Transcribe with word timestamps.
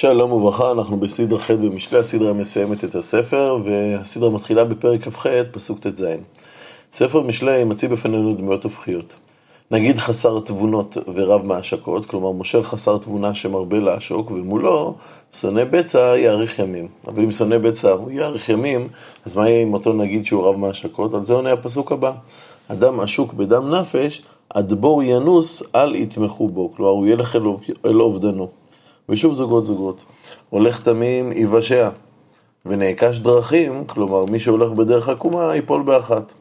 שלום 0.00 0.32
וברכה, 0.32 0.70
אנחנו 0.70 1.00
בסדרה 1.00 1.38
ח' 1.38 1.50
במשלי, 1.50 1.98
הסדרה 1.98 2.32
מסיימת 2.32 2.84
את 2.84 2.94
הספר, 2.94 3.58
והסדרה 3.64 4.30
מתחילה 4.30 4.64
בפרק 4.64 5.08
כ"ח, 5.08 5.26
פסוק 5.50 5.78
ט"ז. 5.86 6.04
ספר 6.92 7.20
משלי 7.20 7.64
מציא 7.64 7.88
בפנינו 7.88 8.34
דמויות 8.34 8.64
הופכיות. 8.64 9.14
נגיד 9.70 9.98
חסר 9.98 10.40
תבונות 10.40 10.96
ורב 11.14 11.46
מעשקות, 11.46 12.04
כלומר 12.04 12.30
מושל 12.30 12.62
חסר 12.62 12.98
תבונה 12.98 13.34
שמרבה 13.34 13.80
לעשוק, 13.80 14.30
ומולו 14.30 14.94
שונא 15.32 15.64
בצע 15.64 16.18
יאריך 16.18 16.58
ימים. 16.58 16.88
אבל 17.06 17.22
אם 17.22 17.32
שונא 17.32 17.58
בצע 17.58 17.90
הוא 17.90 18.10
יאריך 18.10 18.48
ימים, 18.48 18.88
אז 19.26 19.36
מה 19.36 19.48
יהיה 19.48 19.62
עם 19.62 19.74
אותו 19.74 19.92
נגיד 19.92 20.26
שהוא 20.26 20.48
רב 20.48 20.56
מעשקות? 20.56 21.14
על 21.14 21.24
זה 21.24 21.34
עונה 21.34 21.52
הפסוק 21.52 21.92
הבא. 21.92 22.12
אדם 22.68 23.00
עשוק 23.00 23.32
בדם 23.32 23.74
נפש, 23.74 24.22
עד 24.50 24.72
בור 24.72 25.02
ינוס, 25.02 25.62
אל 25.74 25.94
יתמכו 25.94 26.48
בו. 26.48 26.72
כלומר, 26.76 26.90
הוא 26.90 27.06
ילך 27.06 27.36
אל 27.86 28.00
אובדנו. 28.00 28.59
ושוב 29.08 29.32
זוגות 29.32 29.66
זוגות. 29.66 30.02
הולך 30.50 30.80
תמים 30.80 31.32
יבשע, 31.32 31.88
ונעקש 32.66 33.18
דרכים, 33.18 33.84
כלומר 33.86 34.24
מי 34.24 34.38
שהולך 34.38 34.70
בדרך 34.70 35.08
עקומה 35.08 35.54
ייפול 35.54 35.82
באחת. 35.82 36.32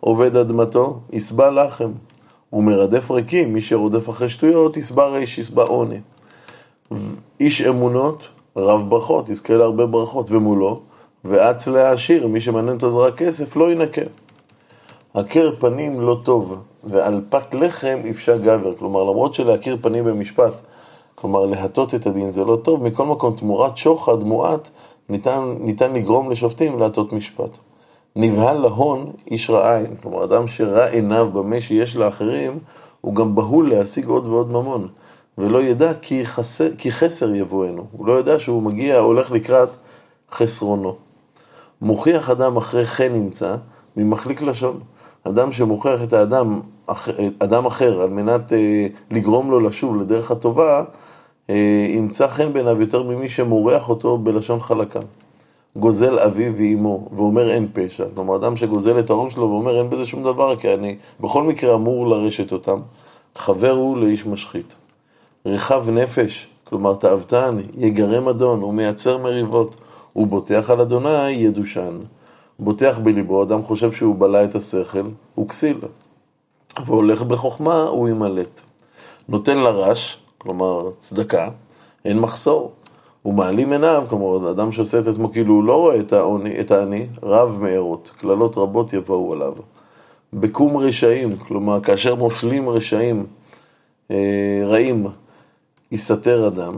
עובד 0.00 0.36
אדמתו, 0.36 1.00
יסבע 1.12 1.50
לחם. 1.50 1.92
ומרדף 2.52 3.10
ריקים, 3.10 3.52
מי 3.52 3.60
שרודף 3.60 4.10
אחרי 4.10 4.28
שטויות, 4.28 4.76
יסבע 4.76 5.06
ריש, 5.06 5.38
יסבע 5.38 5.62
עוני. 5.62 6.00
איש 7.40 7.62
אמונות, 7.62 8.28
רב 8.56 8.90
ברכות, 8.90 9.28
יזכה 9.28 9.54
להרבה 9.54 9.86
ברכות, 9.86 10.30
ומולו, 10.30 10.80
ואץ 11.24 11.68
להעשיר, 11.68 12.26
מי 12.26 12.40
שמעניין 12.40 12.76
אותו 12.76 12.90
זה 12.90 12.98
רק 12.98 13.16
כסף, 13.16 13.56
לא 13.56 13.72
ינקה. 13.72 14.02
הכר 15.14 15.52
פנים 15.58 16.00
לא 16.00 16.20
טוב, 16.22 16.56
ועל 16.84 17.20
פת 17.28 17.54
לחם 17.54 18.00
יפשע 18.04 18.36
גבר. 18.36 18.74
כלומר, 18.76 19.02
למרות 19.02 19.34
שלהכיר 19.34 19.76
פנים 19.80 20.04
במשפט 20.04 20.60
כלומר, 21.14 21.46
להטות 21.46 21.94
את 21.94 22.06
הדין 22.06 22.30
זה 22.30 22.44
לא 22.44 22.58
טוב, 22.62 22.82
מכל 22.82 23.06
מקום 23.06 23.36
תמורת 23.36 23.76
שוחד 23.76 24.22
מועט 24.22 24.68
ניתן, 25.08 25.54
ניתן 25.60 25.92
לגרום 25.92 26.30
לשופטים 26.30 26.78
להטות 26.78 27.12
משפט. 27.12 27.58
נבהל 28.16 28.56
להון 28.56 29.12
איש 29.30 29.50
רע 29.50 29.76
עין, 29.76 29.96
כלומר, 30.02 30.24
אדם 30.24 30.48
שרע 30.48 30.86
עיניו 30.86 31.30
במה 31.32 31.60
שיש 31.60 31.96
לאחרים, 31.96 32.58
הוא 33.00 33.14
גם 33.14 33.34
בהול 33.34 33.70
להשיג 33.70 34.06
עוד 34.06 34.26
ועוד 34.26 34.52
ממון, 34.52 34.88
ולא 35.38 35.62
ידע 35.62 35.94
כי 35.94 36.26
חסר, 36.26 36.68
כי 36.78 36.92
חסר 36.92 37.34
יבואנו, 37.34 37.84
הוא 37.92 38.06
לא 38.06 38.20
ידע 38.20 38.38
שהוא 38.38 38.62
מגיע, 38.62 38.98
הולך 38.98 39.30
לקראת 39.30 39.68
חסרונו. 40.32 40.94
מוכיח 41.80 42.30
אדם 42.30 42.56
אחרי 42.56 42.86
חן 42.86 43.12
נמצא, 43.12 43.56
ממחליק 43.96 44.42
לשון. 44.42 44.80
אדם 45.24 45.52
שמוכיח 45.52 46.02
את 46.02 46.12
האדם, 46.12 46.60
אדם 47.38 47.66
אחר 47.66 48.02
על 48.02 48.10
מנת 48.10 48.52
אה, 48.52 48.86
לגרום 49.10 49.50
לו 49.50 49.60
לשוב 49.60 49.96
לדרך 49.96 50.30
הטובה, 50.30 50.84
ימצא 51.88 52.28
חן 52.28 52.52
בעיניו 52.52 52.80
יותר 52.80 53.02
ממי 53.02 53.28
שמורח 53.28 53.88
אותו 53.88 54.18
בלשון 54.18 54.60
חלקה. 54.60 55.00
גוזל 55.76 56.18
אביו 56.18 56.56
ואימו, 56.56 57.08
ואומר 57.16 57.50
אין 57.50 57.68
פשע. 57.72 58.04
כלומר, 58.14 58.36
אדם 58.36 58.56
שגוזל 58.56 58.98
את 58.98 59.10
ההון 59.10 59.30
שלו 59.30 59.42
ואומר 59.42 59.78
אין 59.78 59.90
בזה 59.90 60.06
שום 60.06 60.22
דבר, 60.22 60.56
כי 60.56 60.74
אני 60.74 60.96
בכל 61.20 61.42
מקרה 61.42 61.74
אמור 61.74 62.08
לרשת 62.08 62.52
אותם. 62.52 62.80
חבר 63.36 63.70
הוא 63.70 63.98
לאיש 63.98 64.26
משחית. 64.26 64.74
רחב 65.46 65.90
נפש, 65.90 66.46
כלומר 66.64 66.94
תאוותן, 66.94 67.58
יגרם 67.76 68.28
אדון, 68.28 68.60
הוא 68.60 68.74
מייצר 68.74 69.18
מריבות, 69.18 69.76
הוא 70.12 70.26
בוטח 70.26 70.70
על 70.70 70.80
אדוני 70.80 71.30
ידושן. 71.30 71.98
בוטח 72.58 72.98
בליבו, 73.02 73.42
אדם 73.42 73.62
חושב 73.62 73.92
שהוא 73.92 74.16
בלע 74.18 74.44
את 74.44 74.54
השכל, 74.54 75.06
הוא 75.34 75.48
כסיל. 75.48 75.78
והולך 76.86 77.22
בחוכמה, 77.22 77.82
הוא 77.82 78.08
ימלט. 78.08 78.60
נותן 79.28 79.58
לרש, 79.58 80.21
כלומר 80.42 80.90
צדקה, 80.98 81.48
אין 82.04 82.18
מחסור. 82.18 82.72
הוא 83.22 83.34
מעלים 83.34 83.72
עיניו, 83.72 84.04
כלומר, 84.08 84.50
אדם 84.50 84.72
שעושה 84.72 84.98
את 84.98 85.06
עצמו 85.06 85.32
כאילו 85.32 85.54
הוא 85.54 85.64
לא 85.64 85.74
רואה 85.74 86.00
את, 86.00 86.12
העוני, 86.12 86.60
את 86.60 86.70
העני, 86.70 87.06
רב 87.22 87.58
מארות, 87.62 88.10
קללות 88.16 88.56
רבות 88.56 88.92
יבואו 88.92 89.32
עליו. 89.32 89.54
בקום 90.32 90.76
רשעים, 90.76 91.36
כלומר, 91.36 91.80
כאשר 91.80 92.14
מושלים 92.14 92.68
רשעים 92.68 93.26
אה, 94.10 94.62
רעים, 94.64 95.06
יסתר 95.92 96.48
אדם, 96.48 96.74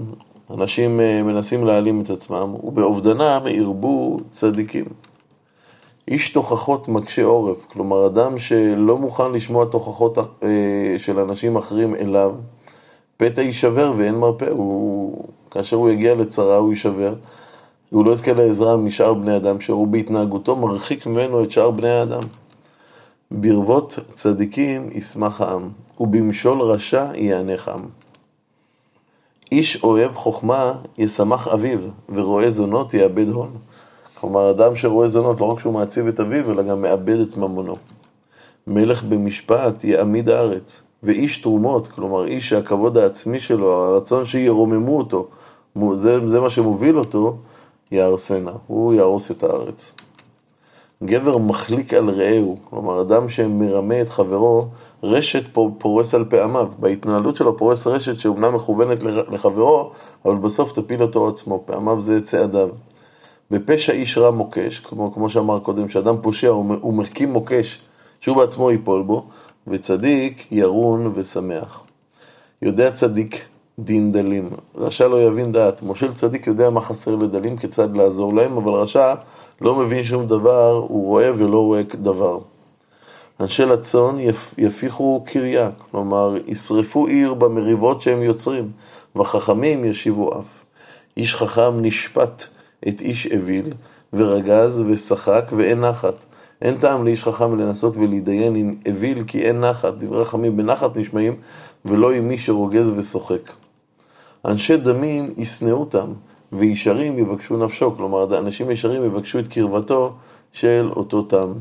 אנשים 0.50 1.00
אה, 1.00 1.22
מנסים 1.22 1.64
להעלים 1.64 2.00
את 2.00 2.10
עצמם, 2.10 2.54
ובאובדנם 2.64 3.40
ירבו 3.46 4.20
צדיקים. 4.30 4.84
איש 6.08 6.32
תוכחות 6.32 6.88
מקשה 6.88 7.24
עורף, 7.24 7.66
כלומר 7.66 8.06
אדם 8.06 8.38
שלא 8.38 8.98
מוכן 8.98 9.32
לשמוע 9.32 9.64
תוכחות 9.64 10.18
אה, 10.18 10.48
של 10.98 11.18
אנשים 11.18 11.56
אחרים 11.56 11.94
אליו, 11.94 12.34
פתע 13.16 13.42
יישבר 13.42 13.92
ואין 13.96 14.14
מרפא, 14.14 14.48
הוא, 14.50 15.24
כאשר 15.50 15.76
הוא 15.76 15.90
יגיע 15.90 16.14
לצרה 16.14 16.56
הוא 16.56 16.70
יישבר, 16.70 17.14
הוא 17.90 18.04
לא 18.04 18.10
יזכה 18.10 18.32
לעזרה 18.32 18.76
משאר 18.76 19.14
בני 19.14 19.36
אדם, 19.36 19.60
שהוא 19.60 19.88
בהתנהגותו 19.88 20.56
מרחיק 20.56 21.06
ממנו 21.06 21.44
את 21.44 21.50
שאר 21.50 21.70
בני 21.70 21.90
האדם. 21.90 22.22
ברבות 23.30 23.98
צדיקים 24.12 24.88
ישמח 24.92 25.40
העם, 25.40 25.68
ובמשול 26.00 26.60
רשע 26.60 27.06
יענך 27.14 27.68
עם. 27.68 27.80
איש 29.52 29.84
אוהב 29.84 30.14
חוכמה 30.14 30.72
ישמח 30.98 31.48
אביו, 31.48 31.78
ורואה 32.08 32.50
זונות 32.50 32.94
יאבד 32.94 33.28
הון. 33.28 33.50
כלומר, 34.14 34.50
אדם 34.50 34.76
שרואה 34.76 35.08
זונות, 35.08 35.40
לא 35.40 35.46
רק 35.46 35.60
שהוא 35.60 35.74
מעציב 35.74 36.06
את 36.06 36.20
אביו, 36.20 36.50
אלא 36.50 36.62
גם 36.62 36.82
מאבד 36.82 37.20
את 37.20 37.36
ממונו. 37.36 37.76
מלך 38.66 39.02
במשפט 39.02 39.84
יעמיד 39.84 40.28
הארץ, 40.28 40.82
ואיש 41.04 41.38
תרומות, 41.38 41.86
כלומר 41.86 42.26
איש 42.26 42.48
שהכבוד 42.48 42.98
העצמי 42.98 43.40
שלו, 43.40 43.72
הרצון 43.72 44.26
שירוממו 44.26 44.98
אותו, 44.98 45.26
זה, 45.92 46.28
זה 46.28 46.40
מה 46.40 46.50
שמוביל 46.50 46.98
אותו, 46.98 47.36
יהרסנה, 47.90 48.52
הוא 48.66 48.94
יהרוס 48.94 49.30
את 49.30 49.42
הארץ. 49.42 49.92
גבר 51.02 51.38
מחליק 51.38 51.94
על 51.94 52.10
רעהו, 52.10 52.56
כלומר 52.70 53.00
אדם 53.00 53.28
שמרמה 53.28 54.00
את 54.00 54.08
חברו, 54.08 54.66
רשת 55.02 55.42
פורס 55.78 56.14
על 56.14 56.24
פעמיו. 56.24 56.68
בהתנהלות 56.78 57.36
שלו 57.36 57.56
פורס 57.56 57.86
רשת 57.86 58.20
שאומנם 58.20 58.54
מכוונת 58.54 59.02
לחברו, 59.02 59.90
אבל 60.24 60.36
בסוף 60.36 60.72
תפיל 60.72 61.02
אותו 61.02 61.28
עצמו, 61.28 61.62
פעמיו 61.66 62.00
זה 62.00 62.20
צעדיו. 62.20 62.68
בפשע 63.50 63.92
איש 63.92 64.18
רע 64.18 64.30
מוקש, 64.30 64.78
כמו, 64.78 65.12
כמו 65.14 65.30
שאמר 65.30 65.58
קודם, 65.58 65.88
שאדם 65.88 66.16
פושע 66.22 66.48
הוא 66.48 66.94
מקים 66.94 67.32
מוקש 67.32 67.80
שהוא 68.20 68.36
בעצמו 68.36 68.70
ייפול 68.70 69.02
בו, 69.02 69.26
וצדיק 69.66 70.52
ירון 70.52 71.12
ושמח. 71.14 71.82
יודע 72.62 72.90
צדיק 72.90 73.44
דין 73.78 74.12
דלים, 74.12 74.50
רשע 74.76 75.08
לא 75.08 75.22
יבין 75.22 75.52
דעת. 75.52 75.82
מושל 75.82 76.12
צדיק 76.12 76.46
יודע 76.46 76.70
מה 76.70 76.80
חסר 76.80 77.16
לדלים, 77.16 77.56
כיצד 77.56 77.96
לעזור 77.96 78.34
להם, 78.34 78.56
אבל 78.56 78.72
רשע 78.72 79.14
לא 79.60 79.74
מבין 79.74 80.04
שום 80.04 80.26
דבר, 80.26 80.84
הוא 80.88 81.06
רואה 81.06 81.30
ולא 81.36 81.58
רואה 81.58 81.82
דבר. 81.94 82.38
אנשי 83.40 83.64
לצון 83.64 84.20
יפ, 84.20 84.54
יפיחו 84.58 85.24
קריה, 85.26 85.70
כלומר, 85.90 86.36
ישרפו 86.46 87.06
עיר 87.06 87.34
במריבות 87.34 88.00
שהם 88.00 88.22
יוצרים, 88.22 88.70
וחכמים 89.16 89.84
ישיבו 89.84 90.38
אף. 90.38 90.64
איש 91.16 91.34
חכם 91.34 91.72
נשפט 91.80 92.44
את 92.88 93.00
איש 93.00 93.26
אוויל, 93.26 93.72
ורגז 94.12 94.84
ושחק 94.86 95.50
ואין 95.56 95.80
נחת. 95.80 96.24
אין 96.64 96.76
טעם 96.76 97.04
לאיש 97.04 97.24
חכם 97.24 97.58
לנסות 97.58 97.96
ולהתדיין 97.96 98.56
עם 98.56 98.74
אוויל 98.88 99.24
כי 99.26 99.42
אין 99.42 99.60
נחת, 99.60 99.94
דברי 99.94 100.24
חכמים 100.24 100.56
בנחת 100.56 100.96
נשמעים, 100.96 101.36
ולא 101.84 102.12
עם 102.12 102.28
מי 102.28 102.38
שרוגז 102.38 102.92
ושוחק. 102.96 103.50
אנשי 104.44 104.76
דמים 104.76 105.34
ישנאו 105.36 105.76
אותם, 105.76 106.12
וישרים 106.52 107.18
יבקשו 107.18 107.56
נפשו, 107.56 107.96
כלומר 107.96 108.38
אנשים 108.38 108.70
ישרים 108.70 109.04
יבקשו 109.04 109.38
את 109.38 109.48
קרבתו 109.48 110.12
של 110.52 110.90
אותו 110.96 111.22
תם. 111.22 111.52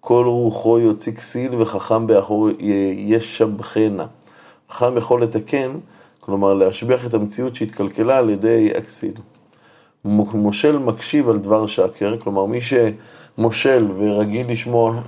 כל 0.00 0.24
רוחו 0.26 0.78
יוציא 0.78 1.12
כסיל 1.12 1.54
וחכם 1.54 2.06
באחור 2.06 2.48
ישבחנה. 2.98 4.06
חכם 4.70 4.96
יכול 4.96 5.22
לתקן, 5.22 5.70
כלומר 6.20 6.54
להשביח 6.54 7.06
את 7.06 7.14
המציאות 7.14 7.54
שהתקלקלה 7.54 8.18
על 8.18 8.30
ידי 8.30 8.70
הכסיל. 8.76 9.14
מושל 10.04 10.78
מקשיב 10.78 11.28
על 11.28 11.38
דבר 11.38 11.66
שקר, 11.66 12.16
כלומר 12.18 12.44
מי 12.44 12.60
שמושל 13.40 13.88
ורגיל 13.98 14.50
לשמוע, 14.50 15.00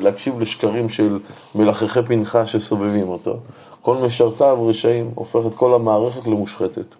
להקשיב 0.00 0.40
לשקרים 0.40 0.88
של 0.88 1.18
מלחכי 1.54 2.02
פנחה 2.02 2.46
שסובבים 2.46 3.08
אותו, 3.08 3.36
כל 3.82 3.96
משרתיו 4.06 4.66
רשעים, 4.66 5.10
הופך 5.14 5.46
את 5.46 5.54
כל 5.54 5.74
המערכת 5.74 6.26
למושחתת. 6.26 6.94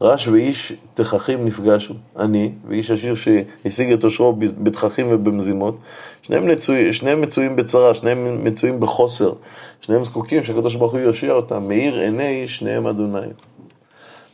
רש 0.00 0.28
ואיש 0.28 0.72
תככים 0.94 1.44
נפגשו, 1.44 1.94
אני 2.18 2.52
ואיש 2.68 2.90
עשיר 2.90 3.14
שהשיג 3.14 3.92
את 3.92 4.04
עושרו 4.04 4.32
בתככים 4.62 5.06
ובמזימות, 5.10 5.78
שניהם, 6.22 6.48
נצוי, 6.48 6.92
שניהם 6.92 7.20
מצויים 7.20 7.56
בצרה, 7.56 7.94
שניהם 7.94 8.44
מצויים 8.44 8.80
בחוסר, 8.80 9.32
שניהם 9.80 10.04
זקוקים 10.04 10.44
שהקדוש 10.44 10.74
ברוך 10.74 10.92
הוא 10.92 11.00
יושיע 11.00 11.32
אותם, 11.32 11.68
מאיר 11.68 12.00
עיני 12.00 12.48
שניהם 12.48 12.86
אדוני. 12.86 13.26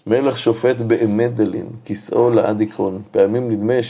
מלך 0.06 0.38
שופט 0.38 0.80
באמת 0.80 1.34
דלין, 1.34 1.66
כיסאו 1.84 2.30
לעד 2.30 2.62
עקרון. 2.62 3.02
פעמים 3.10 3.50
נדמה 3.50 3.82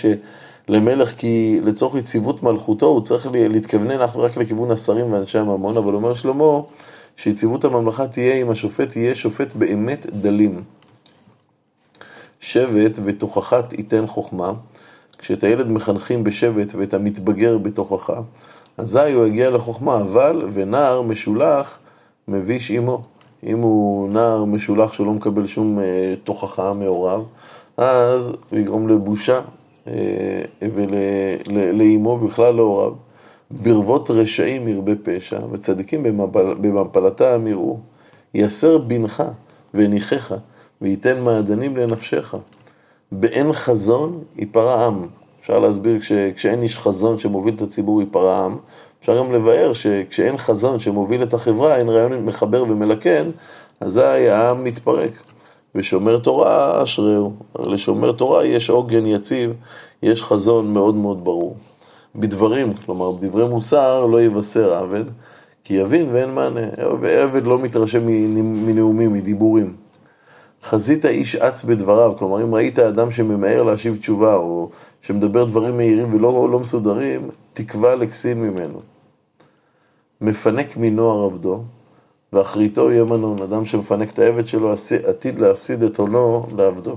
שלמלך, 0.67 1.15
כי 1.19 1.61
לצורך 1.65 1.95
יציבות 1.95 2.43
מלכותו, 2.43 2.87
הוא 2.87 3.03
צריך 3.03 3.29
להתכוונן 3.33 4.01
אך 4.01 4.17
ורק 4.17 4.37
לכיוון 4.37 4.71
השרים 4.71 5.13
ואנשי 5.13 5.39
הממון, 5.39 5.77
אבל 5.77 5.95
אומר 5.95 6.15
שלמה 6.15 6.61
שיציבות 7.17 7.65
הממלכה 7.65 8.09
תהיה 8.09 8.35
אם 8.35 8.51
השופט 8.51 8.97
יהיה 8.97 9.15
שופט 9.15 9.53
באמת 9.55 10.07
דלים. 10.07 10.63
שבט 12.41 12.99
ותוכחת 13.05 13.73
ייתן 13.73 14.07
חוכמה. 14.07 14.53
כשאת 15.19 15.45
הילד 15.45 15.69
מחנכים 15.69 16.25
בשבט 16.25 16.75
ואת 16.75 16.95
המתבגר 16.95 17.59
בתוכחה, 17.59 18.21
אזי 18.79 19.13
הוא 19.13 19.27
יגיע 19.27 19.51
לחוכמה, 19.51 19.97
אבל 19.97 20.49
ונער 20.53 21.03
משולח 21.03 21.79
מביש 22.29 22.71
עמו. 22.71 23.03
אם 23.47 23.59
הוא 23.59 24.09
נער 24.09 24.45
משולח 24.45 24.93
שלא 24.93 25.13
מקבל 25.13 25.47
שום 25.47 25.79
אה, 25.79 26.15
תוכחה 26.25 26.73
מהוריו, 26.73 27.23
אז 27.77 28.33
הוא 28.51 28.59
יגרום 28.59 28.89
לבושה 28.89 29.41
ולאימו 30.63 32.19
בכלל 32.19 32.55
להוריו. 32.55 32.93
ברבות 33.51 34.11
רשעים 34.11 34.69
ירבה 34.69 34.93
פשע, 35.03 35.39
וצדיקים 35.53 36.03
במפלתם 36.61 37.47
יראו. 37.47 37.79
יסר 38.35 38.79
בנך 38.79 39.23
וניחך, 39.75 40.35
וייתן 40.83 41.21
מעדנים 41.21 41.77
לנפשך. 41.77 42.35
באין 43.13 43.53
חזון 43.53 44.23
ייפרע 44.37 44.87
עם. 44.87 45.07
אפשר 45.41 45.59
להסביר 45.59 46.01
כש, 46.01 46.13
כשאין 46.13 46.63
איש 46.63 46.77
חזון 46.77 47.19
שמוביל 47.19 47.55
את 47.55 47.63
הציבור 47.63 48.01
ייפרע 48.01 48.45
עם. 48.45 48.57
אפשר 49.01 49.19
גם 49.19 49.33
לבאר 49.33 49.73
שכשאין 49.73 50.37
חזון 50.37 50.79
שמוביל 50.79 51.23
את 51.23 51.35
החברה, 51.35 51.77
אין 51.77 51.89
רעיון 51.89 52.25
מחבר 52.25 52.63
ומלכן, 52.63 53.27
אזי 53.81 54.29
העם 54.29 54.65
מתפרק. 54.65 55.11
ושומר 55.75 56.19
תורה 56.19 56.83
אשריהו. 56.83 57.33
לשומר 57.59 58.13
תורה 58.13 58.45
יש 58.45 58.71
עוגן 58.71 59.07
יציב, 59.07 59.53
יש 60.03 60.23
חזון 60.23 60.75
מאוד 60.75 60.95
מאוד 60.95 61.25
ברור. 61.25 61.57
בדברים, 62.17 62.75
כלומר 62.75 63.11
בדברי 63.11 63.49
מוסר 63.49 64.07
לא 64.07 64.23
יבשר 64.23 64.75
עבד, 64.75 65.05
כי 65.65 65.75
יבין 65.75 66.09
ואין 66.13 66.35
מענה. 66.35 66.67
ועבד 67.01 67.47
לא 67.47 67.59
מתרשם 67.59 68.07
מנאומים, 68.67 69.13
מדיבורים. 69.13 69.77
חזית 70.65 71.07
איש 71.07 71.37
אץ 71.37 71.65
בדבריו, 71.65 72.13
כלומר 72.19 72.43
אם 72.43 72.55
ראית 72.55 72.79
אדם 72.79 73.11
שממהר 73.11 73.63
להשיב 73.63 73.97
תשובה 73.97 74.35
או 74.35 74.71
שמדבר 75.03 75.45
דברים 75.45 75.77
מהירים 75.77 76.15
ולא 76.15 76.49
לא 76.51 76.59
מסודרים, 76.59 77.31
תקווה 77.53 77.95
לכסיל 77.95 78.35
ממנו. 78.35 78.81
מפנק 80.21 80.77
מנוער 80.77 81.25
עבדו, 81.25 81.63
ואחריתו 82.33 82.91
יהיה 82.91 83.05
מנון, 83.05 83.43
אדם 83.43 83.65
שמפנק 83.65 84.11
את 84.11 84.19
העבד 84.19 84.47
שלו 84.47 84.75
עתיד 85.09 85.41
להפסיד 85.41 85.83
את 85.83 85.99
הונו 85.99 86.47
לעבדו. 86.57 86.97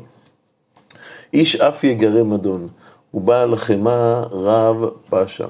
איש 1.34 1.56
אף 1.56 1.84
יגרם 1.84 2.34
אדון, 2.34 2.68
ובעל 3.14 3.56
חמא 3.56 4.22
רב 4.32 4.86
פשע. 5.10 5.48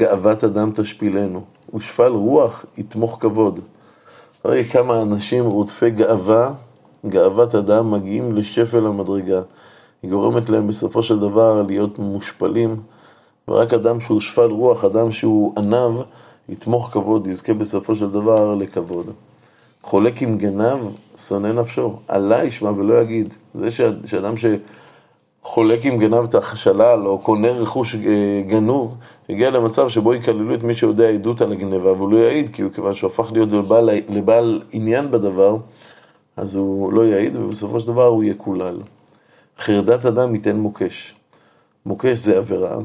גאוות 0.00 0.44
אדם 0.44 0.70
תשפילנו, 0.74 1.44
ושפל 1.74 2.12
רוח 2.12 2.64
יתמוך 2.76 3.18
כבוד. 3.20 3.60
הרי 4.44 4.64
כמה 4.64 5.02
אנשים 5.02 5.44
רודפי 5.44 5.90
גאווה, 5.90 6.52
גאוות 7.06 7.54
אדם 7.54 7.90
מגיעים 7.90 8.36
לשפל 8.36 8.86
המדרגה. 8.86 9.40
היא 10.02 10.10
גורמת 10.10 10.48
להם 10.48 10.68
בסופו 10.68 11.02
של 11.02 11.20
דבר 11.20 11.62
להיות 11.62 11.98
מושפלים, 11.98 12.80
ורק 13.48 13.74
אדם 13.74 14.00
שהוא 14.00 14.20
שפל 14.20 14.50
רוח, 14.50 14.84
אדם 14.84 15.12
שהוא 15.12 15.52
ענב, 15.58 16.00
יתמוך 16.48 16.90
כבוד, 16.92 17.26
יזכה 17.26 17.54
בסופו 17.54 17.94
של 17.94 18.10
דבר 18.10 18.54
לכבוד. 18.54 19.10
חולק 19.82 20.22
עם 20.22 20.36
גנב, 20.36 20.78
שונא 21.16 21.52
נפשו. 21.52 21.96
עלה 22.08 22.44
ישמע 22.44 22.70
ולא 22.70 23.00
יגיד. 23.00 23.34
זה 23.54 23.70
שאדם 24.06 24.34
שחולק 24.36 25.84
עם 25.84 25.98
גנב 25.98 26.24
את 26.24 26.34
השלל, 26.34 27.06
או 27.06 27.18
קונה 27.18 27.48
רכוש 27.48 27.94
אה, 27.94 28.42
גנוב, 28.46 28.94
הגיע 29.28 29.50
למצב 29.50 29.88
שבו 29.88 30.14
יקללו 30.14 30.54
את 30.54 30.62
מי 30.62 30.74
שיודע 30.74 31.08
עדות 31.08 31.40
על 31.40 31.52
הגניבה, 31.52 31.90
אבל 31.90 32.14
לא 32.14 32.16
יעיד, 32.16 32.48
כי 32.48 32.62
הוא 32.62 32.72
כיוון 32.72 32.94
שהוא 32.94 33.10
הפך 33.10 33.32
להיות 33.32 33.52
לבעל, 33.52 33.90
לבעל 34.08 34.62
עניין 34.72 35.10
בדבר, 35.10 35.56
אז 36.36 36.56
הוא 36.56 36.92
לא 36.92 37.06
יעיד, 37.06 37.36
ובסופו 37.36 37.80
של 37.80 37.86
דבר 37.86 38.06
הוא 38.06 38.24
יקולל. 38.24 38.80
חרדת 39.58 40.06
אדם 40.06 40.34
ייתן 40.34 40.56
מוקש. 40.56 41.14
מוקש 41.86 42.18
זה 42.18 42.38
עבירה, 42.38 42.76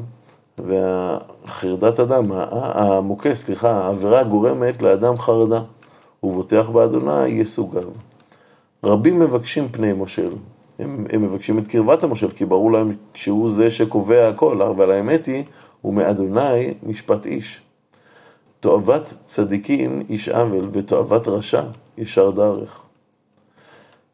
והחרדת 0.58 2.00
אדם, 2.00 2.32
המוקש, 2.32 3.36
סליחה, 3.36 3.70
העבירה 3.70 4.22
גורמת 4.22 4.82
לאדם 4.82 5.18
חרדה. 5.18 5.60
ובוטח 6.24 6.68
באדוני 6.68 7.26
יסוגיו. 7.26 7.88
רבים 8.84 9.20
מבקשים 9.20 9.68
פני 9.68 9.92
מושל. 9.92 10.30
הם, 10.78 11.06
הם 11.12 11.22
מבקשים 11.22 11.58
את 11.58 11.66
קרבת 11.66 12.04
המושל, 12.04 12.30
כי 12.30 12.44
ברור 12.44 12.72
להם 12.72 12.96
שהוא 13.14 13.48
זה 13.48 13.70
שקובע 13.70 14.28
הכל, 14.28 14.62
אבל 14.62 14.90
האמת 14.90 15.26
היא, 15.26 15.44
הוא 15.80 15.94
מאדוני 15.94 16.74
משפט 16.82 17.26
איש. 17.26 17.60
תועבת 18.60 19.14
צדיקים 19.24 20.02
איש 20.08 20.28
עוול, 20.28 20.68
ותועבת 20.72 21.28
רשע 21.28 21.62
ישר 21.98 22.30
דרך. 22.30 22.82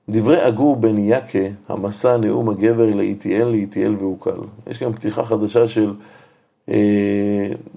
דברי 0.08 0.48
אגור 0.48 0.76
בן 0.76 0.98
יקה, 0.98 1.38
המסע 1.68 2.16
נאום 2.16 2.48
הגבר 2.48 2.94
לאיטיאל 2.94 3.48
לאיטיאל 3.48 3.96
והוקל. 3.98 4.40
יש 4.66 4.82
גם 4.82 4.92
פתיחה 4.92 5.24
חדשה 5.24 5.68
של 5.68 5.94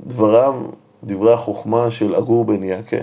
דבריו, 0.06 0.54
דברי 1.04 1.34
החוכמה 1.34 1.92
של 1.92 2.16
אגור 2.16 2.46
בן 2.46 2.64
יקה, 2.64 2.98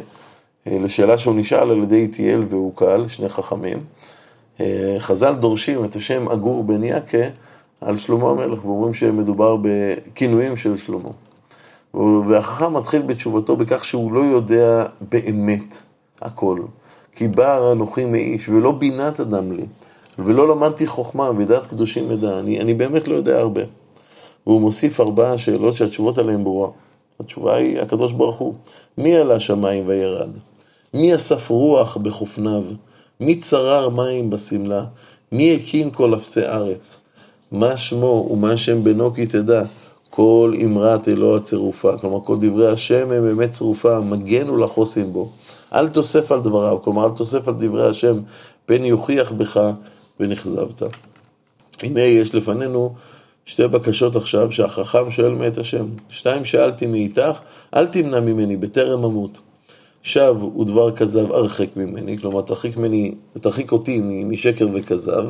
אה, 0.67 0.79
לשאלה 0.79 1.19
שהוא 1.19 1.35
נשאל 1.35 1.71
על 1.71 1.79
ידי 1.83 1.97
איטיאל 1.97 2.45
והוקל, 2.49 3.09
שני 3.09 3.29
חכמים. 3.29 3.79
אה, 4.61 4.97
חז"ל 4.99 5.35
דורשים 5.35 5.85
את 5.85 5.97
השם 5.97 6.29
אגור 6.29 6.65
בן 6.65 6.85
יקה 6.85 7.29
על 7.81 7.97
שלמה 7.97 8.31
המלך, 8.31 8.65
ואומרים 8.65 8.95
שמדובר 8.95 9.57
בכינויים 9.63 10.57
של 10.57 10.77
שלמה. 10.77 11.11
והחכם 12.29 12.75
מתחיל 12.75 13.03
בתשובתו 13.03 13.57
בכך 13.57 13.85
שהוא 13.85 14.13
לא 14.13 14.21
יודע 14.21 14.85
באמת 15.11 15.83
הכל. 16.23 16.61
כי 17.17 17.29
בא 17.29 17.73
אנוכי 17.73 18.05
מאיש, 18.05 18.49
ולא 18.49 18.73
בינת 18.73 19.21
אדם 19.21 19.53
לי, 19.53 19.65
ולא 20.19 20.49
למדתי 20.49 20.87
חוכמה 20.87 21.31
ודעת 21.37 21.67
קדושים 21.67 22.11
ידע, 22.11 22.39
אני, 22.39 22.61
אני 22.61 22.75
באמת 22.75 23.09
לא 23.09 23.15
יודע 23.15 23.39
הרבה. 23.39 23.61
והוא 24.47 24.61
מוסיף 24.61 25.01
ארבעה 25.01 25.39
שאלות 25.39 25.77
שהתשובות 25.77 26.19
עליהן 26.19 26.45
ברורה. 26.45 26.69
התשובה 27.21 27.57
היא, 27.57 27.81
הקדוש 27.81 28.13
ברוך 28.13 28.37
הוא, 28.37 28.55
מי 28.99 29.17
עלה 29.17 29.41
שמיים 29.41 29.85
וירד? 29.87 30.31
מי 30.95 31.15
אסף 31.15 31.51
רוח 31.51 31.97
בחופניו? 31.97 32.65
מי 33.21 33.37
צרר 33.37 33.89
מים 33.89 34.31
בשמלה? 34.31 34.85
מי 35.33 35.55
הקים 35.55 35.91
כל 35.91 36.15
אפסי 36.15 36.43
ארץ? 36.43 36.97
מה 37.53 37.77
שמו 37.77 38.29
ומה 38.31 38.57
שם 38.57 38.85
בנו 38.85 39.15
כי 39.15 39.27
תדע? 39.27 39.63
כל 40.11 40.55
אמרת 40.65 41.09
אלוה 41.09 41.37
הצירופה. 41.37 41.99
כלומר, 41.99 42.21
כל 42.25 42.37
דברי 42.41 42.73
השם 42.73 43.13
הם 43.13 43.23
באמת 43.23 43.53
צירופה, 43.53 44.01
מגן 44.01 44.51
ולחוסים 44.51 45.13
בו. 45.13 45.31
אל 45.75 45.89
תוסף 45.89 46.33
על 46.33 46.41
דבריו, 46.41 46.83
כלומר 46.83 47.05
אל 47.05 47.11
תוסף 47.11 47.49
על 47.49 47.55
דברי 47.55 47.89
השם, 47.89 48.21
פן 48.67 48.85
יוכיח 48.85 49.33
בך 49.33 49.61
ונכזבת. 50.21 50.83
הנה 51.83 52.01
יש 52.01 52.35
לפנינו 52.35 52.95
שתי 53.51 53.69
בקשות 53.69 54.17
עכשיו 54.17 54.53
שהחכם 54.53 55.11
שואל 55.11 55.35
מאת 55.35 55.59
השם. 55.59 55.87
שתיים 56.11 56.45
שאלתי 56.45 56.87
מאיתך, 56.87 57.39
אל 57.75 57.87
תמנע 57.87 58.21
ממני 58.21 58.57
בטרם 58.57 59.05
אמות. 59.05 59.39
שב 60.03 60.37
ודבר 60.61 60.93
כזב 60.93 61.33
הרחק 61.33 61.77
ממני, 61.77 62.19
כלומר 62.19 62.41
תרחיק, 62.41 62.77
ממני, 62.77 63.15
תרחיק 63.41 63.73
אותי 63.73 64.01
משקר 64.03 64.69
וכזב. 64.75 65.29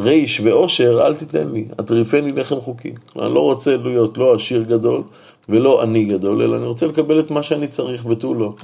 ריש 0.00 0.40
ועושר 0.40 1.06
אל 1.06 1.14
תיתן 1.14 1.48
לי, 1.48 1.64
אטריפני 1.80 2.32
לחם 2.32 2.60
חוקי. 2.60 2.92
אני 3.16 3.34
לא 3.34 3.40
רוצה 3.40 3.76
להיות 3.76 4.18
לא 4.18 4.34
עשיר 4.34 4.62
גדול 4.62 5.02
ולא 5.48 5.82
עני 5.82 6.04
גדול, 6.04 6.42
אלא 6.42 6.56
אני 6.56 6.66
רוצה 6.66 6.86
לקבל 6.86 7.20
את 7.20 7.30
מה 7.30 7.42
שאני 7.42 7.68
צריך 7.68 8.06
ותו 8.06 8.34
לא. 8.34 8.54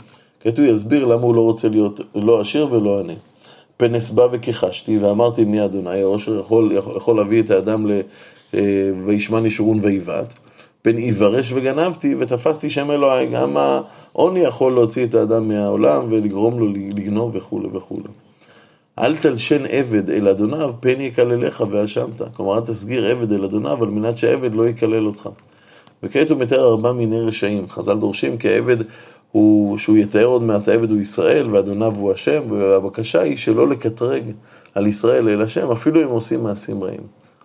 כעת 0.40 0.58
הוא 0.58 0.66
יסביר 0.66 1.04
למה 1.04 1.22
הוא 1.22 1.34
לא 1.34 1.40
רוצה 1.40 1.68
להיות 1.68 2.00
לא 2.14 2.40
עשיר 2.40 2.72
ולא 2.72 3.00
עני. 3.00 3.16
פנס 3.76 4.10
בא 4.10 4.26
וכיחשתי 4.32 4.98
ואמרתי 4.98 5.44
מי 5.44 5.64
אדוני, 5.64 6.00
העושר 6.00 6.40
יכול, 6.40 6.72
יכול, 6.72 6.96
יכול 6.96 7.16
להביא 7.16 7.42
את 7.42 7.50
האדם 7.50 7.86
אה, 8.54 8.60
וישמע 9.06 9.38
שורון 9.48 9.78
ויבעט. 9.82 10.38
פן 10.82 10.98
יברש 10.98 11.52
וגנבתי 11.52 12.14
ותפסתי 12.18 12.70
שם 12.70 12.90
אלוהי. 12.90 13.26
גם 13.26 13.56
העוני 13.56 14.40
יכול 14.40 14.72
להוציא 14.72 15.04
את 15.04 15.14
האדם 15.14 15.48
מהעולם 15.48 16.06
ולגרום 16.10 16.58
לו 16.58 16.66
לגנוב 16.68 17.36
וכולי 17.36 17.68
וכולי. 17.72 18.08
אל 18.98 19.16
תלשן 19.16 19.66
עבד 19.68 20.10
אל 20.10 20.28
אדוניו, 20.28 20.72
פן 20.80 21.00
יקללך 21.00 21.64
ואשמת. 21.70 22.22
כלומר, 22.36 22.56
אל 22.56 22.60
תסגיר 22.60 23.06
עבד 23.06 23.32
אל 23.32 23.44
אדוניו 23.44 23.82
על 23.82 23.90
מנת 23.90 24.18
שעבד 24.18 24.54
לא 24.54 24.68
יקלל 24.68 25.06
אותך. 25.06 25.28
וכעת 26.02 26.30
הוא 26.30 26.38
מתאר 26.38 26.68
ארבע 26.68 26.92
מיני 26.92 27.20
רשעים. 27.20 27.68
חז"ל 27.68 27.98
דורשים 27.98 28.38
כי 28.38 28.48
העבד 28.48 28.76
הוא, 29.32 29.78
שהוא 29.78 29.96
יתאר 29.96 30.24
עוד 30.24 30.42
מעט 30.42 30.68
העבד 30.68 30.90
הוא 30.90 31.00
ישראל 31.00 31.54
ואדוניו 31.54 31.94
הוא 31.96 32.12
השם, 32.12 32.42
והבקשה 32.48 33.20
היא 33.20 33.36
שלא 33.36 33.68
לקטרג 33.68 34.22
על 34.74 34.86
ישראל 34.86 35.28
אל 35.28 35.42
השם, 35.42 35.70
אפילו 35.70 36.02
אם 36.02 36.08
עושים 36.08 36.42
מעשים 36.42 36.84
רעים. 36.84 37.00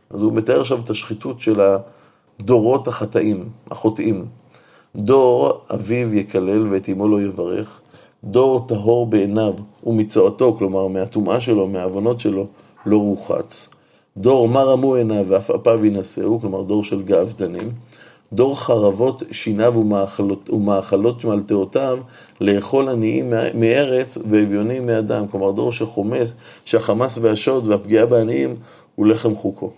אז 0.10 0.22
הוא 0.22 0.34
מתאר 0.34 0.62
עכשיו 0.62 0.80
את 0.84 0.90
השחיתות 0.90 1.40
של 1.40 1.62
הדורות 2.40 2.88
החטאים, 2.88 3.50
החוטאים. 3.72 4.26
דור 4.96 5.62
אביו 5.74 6.16
יקלל 6.16 6.68
ואת 6.74 6.90
אמו 6.90 7.08
לא 7.08 7.22
יברך, 7.22 7.80
דור 8.24 8.66
טהור 8.68 9.06
בעיניו 9.06 9.54
ומצואתו, 9.84 10.56
כלומר 10.58 10.88
מהטומאה 10.88 11.42
שלו, 11.42 11.68
מהעוונות 11.68 12.20
שלו, 12.20 12.48
לא 12.86 12.98
רוחץ. 12.98 13.70
דור 14.18 14.50
מה 14.50 14.64
רמו 14.64 14.96
עיניו 14.96 15.26
ואף 15.28 15.52
אפיו 15.52 15.86
ינשאו, 15.86 16.40
כלומר 16.40 16.62
דור 16.62 16.84
של 16.84 17.02
גאוותנים. 17.02 17.72
דור 18.34 18.60
חרבות 18.60 19.24
שיניו 19.32 19.74
ומאכלות, 19.78 20.50
ומאכלות 20.50 21.26
מלטאותיו, 21.26 21.98
לאכול 22.42 22.90
עניים 22.90 23.34
מארץ 23.54 24.18
ואביונים 24.30 24.86
מאדם. 24.86 25.28
כלומר, 25.28 25.52
דור 25.52 25.72
שחומס, 25.72 26.34
שהחמאס 26.66 27.18
והשוד 27.22 27.68
והפגיעה 27.68 28.06
בעניים 28.06 28.56
הוא 28.96 29.06
לחם 29.06 29.36
חוקו. 29.36 29.72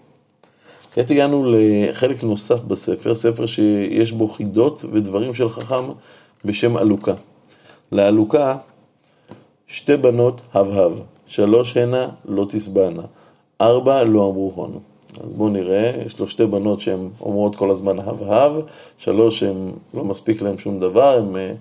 כעת 0.97 1.11
הגענו 1.11 1.45
לחלק 1.47 2.23
נוסף 2.23 2.61
בספר, 2.61 3.15
ספר 3.15 3.45
שיש 3.45 4.11
בו 4.11 4.27
חידות 4.27 4.85
ודברים 4.91 5.33
של 5.33 5.49
חכם 5.49 5.83
בשם 6.45 6.77
אלוקה. 6.77 7.13
לאלוקה 7.91 8.55
שתי 9.67 9.97
בנות 9.97 10.41
הבהב, 10.53 10.91
שלוש 11.27 11.77
הנה 11.77 12.07
לא 12.25 12.45
תשבענה, 12.49 13.01
ארבע 13.61 14.03
לא 14.03 14.27
אמרו 14.27 14.51
הון. 14.55 14.79
אז 15.23 15.33
בואו 15.33 15.49
נראה, 15.49 15.91
יש 16.05 16.19
לו 16.19 16.27
שתי 16.27 16.45
בנות 16.45 16.81
שהן 16.81 17.09
אומרות 17.21 17.55
כל 17.55 17.71
הזמן 17.71 17.99
הבהב, 17.99 18.51
שלוש 18.97 19.39
שהן 19.39 19.71
לא 19.93 20.03
מספיק 20.03 20.41
להן 20.41 20.57
שום 20.57 20.79
דבר, 20.79 21.17
הן 21.17 21.35
אה, 21.35 21.51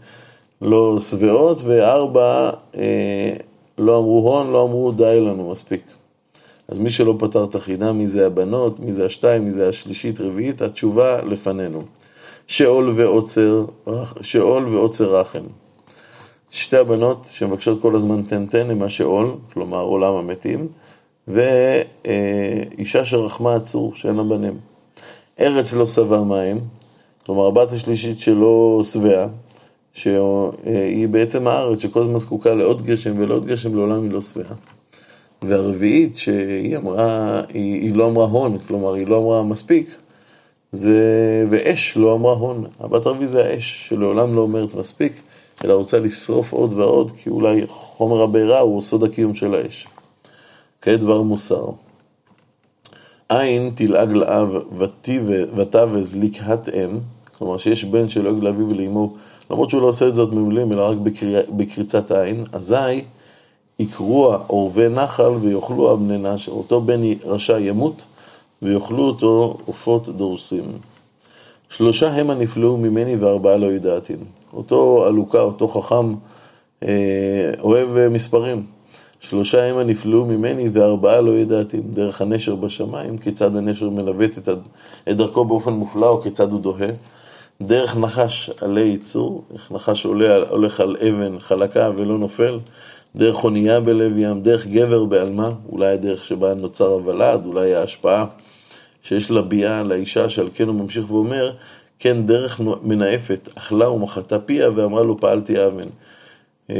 לא 0.62 1.00
שבעות, 1.00 1.58
וארבע 1.64 2.50
אה, 2.76 3.32
לא 3.78 3.98
אמרו 3.98 4.18
הון, 4.18 4.52
לא 4.52 4.62
אמרו 4.62 4.92
די 4.92 5.20
לנו 5.20 5.50
מספיק. 5.50 5.95
אז 6.68 6.78
מי 6.78 6.90
שלא 6.90 7.14
פתר 7.18 7.44
את 7.44 7.54
החידה, 7.54 7.92
מי 7.92 8.06
זה 8.06 8.26
הבנות, 8.26 8.80
מי 8.80 8.92
זה 8.92 9.06
השתיים, 9.06 9.44
מי 9.44 9.50
זה 9.50 9.68
השלישית, 9.68 10.20
רביעית, 10.20 10.62
התשובה 10.62 11.22
לפנינו. 11.22 11.82
שאול 12.46 12.92
ועוצר, 12.96 13.64
שאול 14.20 14.74
ועוצר 14.74 15.16
רחם. 15.16 15.42
שתי 16.50 16.76
הבנות 16.76 17.28
שמבקשות 17.30 17.82
כל 17.82 17.96
הזמן 17.96 18.22
תן 18.22 18.46
תן 18.46 18.70
הם 18.70 18.82
השאול, 18.82 19.34
כלומר 19.52 19.80
עולם 19.80 20.14
המתים, 20.14 20.68
ואישה 21.28 23.04
שרחמה 23.04 23.54
עצור, 23.54 23.94
שאין 23.94 24.16
לה 24.16 24.22
בנים. 24.22 24.58
ארץ 25.40 25.72
לא 25.72 25.86
שבע 25.86 26.22
מים, 26.22 26.60
כלומר 27.26 27.46
הבת 27.46 27.72
השלישית 27.72 28.20
שלא 28.20 28.80
שבעה, 28.92 29.26
שהיא 29.94 31.08
בעצם 31.08 31.46
הארץ 31.46 31.78
שכל 31.78 32.00
הזמן 32.00 32.18
זקוקה 32.18 32.54
לעוד 32.54 32.82
גשם 32.82 33.14
ולעוד 33.18 33.46
גשם, 33.46 33.74
לעולם 33.74 34.02
היא 34.02 34.10
לא 34.12 34.20
שבעה. 34.20 34.54
והרביעית, 35.48 36.16
שהיא 36.16 36.76
אמרה, 36.76 37.40
היא, 37.54 37.82
היא 37.82 37.94
לא 37.94 38.06
אמרה 38.06 38.24
הון, 38.24 38.58
כלומר 38.58 38.94
היא 38.94 39.06
לא 39.06 39.18
אמרה 39.18 39.42
מספיק, 39.42 39.94
זה, 40.72 41.46
ואש 41.50 41.96
לא 41.96 42.14
אמרה 42.14 42.32
הון. 42.32 42.64
הבת 42.80 43.06
הרביעית 43.06 43.28
זה 43.28 43.44
האש, 43.44 43.88
שלעולם 43.88 44.36
לא 44.36 44.40
אומרת 44.40 44.74
מספיק, 44.74 45.12
אלא 45.64 45.72
רוצה 45.72 45.98
לשרוף 45.98 46.52
עוד 46.52 46.72
ועוד, 46.72 47.10
כי 47.10 47.30
אולי 47.30 47.66
חומר 47.66 48.22
הבעירה 48.22 48.58
הוא 48.58 48.80
סוד 48.80 49.04
הקיום 49.04 49.34
של 49.34 49.54
האש. 49.54 49.86
כעת 50.82 51.00
דבר 51.00 51.22
מוסר. 51.22 51.66
עין 53.28 53.70
תלעג 53.74 54.12
לאב 54.12 54.48
ותבז 55.56 56.16
לקהת 56.16 56.68
אם, 56.68 56.98
כלומר 57.38 57.58
שיש 57.58 57.84
בן 57.84 58.08
שלועג 58.08 58.38
לאביו 58.38 58.70
ולאמו, 58.70 59.14
למרות 59.50 59.70
שהוא 59.70 59.82
לא 59.82 59.86
עושה 59.86 60.08
את 60.08 60.14
זאת 60.14 60.32
ממילים, 60.32 60.72
אלא 60.72 60.90
רק 60.90 60.96
בקריצ... 60.96 61.46
בקריצת 61.56 62.10
עין, 62.10 62.44
אזי 62.52 63.04
יקרוע 63.78 64.38
עורבי 64.46 64.88
נחל 64.88 65.30
ויאכלו 65.30 65.92
הבני 65.92 66.18
נשר. 66.18 66.52
אותו 66.52 66.80
בן 66.80 67.00
רשע 67.24 67.58
ימות 67.58 68.02
ויאכלו 68.62 69.02
אותו 69.02 69.56
עופות 69.66 70.08
דורסים. 70.08 70.64
שלושה 71.68 72.08
המה 72.08 72.34
נפלאו 72.34 72.76
ממני 72.76 73.16
וארבעה 73.16 73.56
לא 73.56 73.66
ידעתי. 73.66 74.14
אותו 74.52 75.04
עלוקה, 75.06 75.40
אותו 75.40 75.68
חכם, 75.68 76.14
אה, 76.82 76.88
אוהב 77.60 78.08
מספרים. 78.08 78.66
שלושה 79.20 79.64
המה 79.64 79.84
נפלאו 79.84 80.24
ממני 80.24 80.68
וארבעה 80.72 81.20
לא 81.20 81.32
ידעתי. 81.32 81.80
דרך 81.80 82.20
הנשר 82.20 82.54
בשמיים, 82.54 83.18
כיצד 83.18 83.56
הנשר 83.56 83.90
מלווט 83.90 84.38
את 84.38 84.48
דרכו 85.08 85.44
באופן 85.44 85.72
מופלא 85.72 86.08
או 86.08 86.22
כיצד 86.22 86.52
הוא 86.52 86.60
דוהה. 86.60 86.88
דרך 87.60 87.96
נחש 87.96 88.50
עלי 88.60 88.80
ייצור, 88.80 89.44
איך 89.54 89.72
נחש 89.72 90.06
עולה, 90.06 90.48
הולך 90.48 90.80
על 90.80 90.96
אבן 91.08 91.38
חלקה 91.38 91.90
ולא 91.96 92.18
נופל. 92.18 92.58
דרך 93.16 93.44
אונייה 93.44 93.80
בלב 93.80 94.18
ים, 94.18 94.42
דרך 94.42 94.66
גבר 94.66 95.04
בעלמה, 95.04 95.52
אולי 95.68 95.86
הדרך 95.86 96.24
שבה 96.24 96.54
נוצר 96.54 96.86
הוולד, 96.86 97.44
אולי 97.44 97.74
ההשפעה 97.74 98.26
שיש 99.02 99.30
לביאה 99.30 99.82
לאישה, 99.82 100.30
שעל 100.30 100.48
כן 100.54 100.68
הוא 100.68 100.74
ממשיך 100.74 101.10
ואומר, 101.10 101.52
כן 101.98 102.26
דרך 102.26 102.60
מנאפת, 102.82 103.48
אכלה 103.54 103.90
ומחתה 103.90 104.38
פיה 104.38 104.70
ואמרה 104.76 105.02
לו 105.02 105.20
פעלתי 105.20 105.66
אבן. 105.66 105.88
אה, 106.70 106.76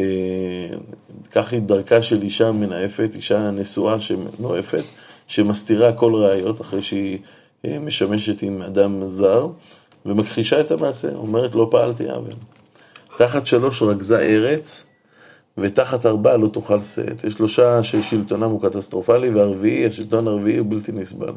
כך 1.33 1.53
היא 1.53 1.61
דרכה 1.61 2.03
של 2.03 2.23
אישה 2.23 2.53
מנאפת, 2.53 3.11
אישה 3.15 3.51
נשואה 3.51 4.01
שנואפת, 4.01 4.85
שמסתירה 5.27 5.93
כל 5.93 6.15
ראיות 6.15 6.61
אחרי 6.61 6.83
שהיא 6.83 7.19
אה, 7.65 7.79
משמשת 7.79 8.43
עם 8.43 8.63
אדם 8.63 9.07
זר, 9.07 9.49
ומכחישה 10.07 10.61
את 10.61 10.71
המעשה, 10.71 11.15
אומרת 11.15 11.55
לא 11.55 11.69
פעלתי 11.71 12.05
אבן. 12.11 12.37
תחת 13.17 13.47
שלוש 13.47 13.83
רגזה 13.83 14.19
ארץ, 14.19 14.87
ותחת 15.59 16.07
ארבעה 16.07 16.37
לא 16.37 16.49
תאכל 16.49 16.83
שאת. 16.83 17.25
יש 17.25 17.35
שלושה 17.35 17.83
ששלטונם 17.83 18.51
הוא 18.51 18.63
קטסטרופלי, 18.63 19.31
והרביעי, 19.31 19.87
השלטון 19.87 20.29
הרביעי 20.29 20.59
הוא 20.59 20.67
בלתי 20.71 20.93
נסבל. 20.93 21.33